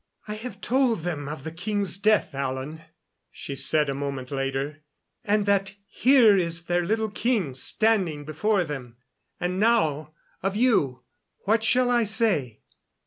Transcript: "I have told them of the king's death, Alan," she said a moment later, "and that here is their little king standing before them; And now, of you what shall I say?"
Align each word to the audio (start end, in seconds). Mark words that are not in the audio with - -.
"I 0.27 0.33
have 0.33 0.61
told 0.61 1.01
them 1.01 1.29
of 1.29 1.43
the 1.43 1.51
king's 1.51 1.95
death, 1.99 2.33
Alan," 2.33 2.81
she 3.29 3.55
said 3.55 3.87
a 3.87 3.93
moment 3.93 4.31
later, 4.31 4.81
"and 5.23 5.45
that 5.45 5.75
here 5.85 6.35
is 6.35 6.63
their 6.63 6.81
little 6.83 7.11
king 7.11 7.53
standing 7.53 8.25
before 8.25 8.63
them; 8.63 8.97
And 9.39 9.59
now, 9.59 10.15
of 10.41 10.55
you 10.55 11.03
what 11.45 11.63
shall 11.63 11.91
I 11.91 12.05
say?" 12.05 12.61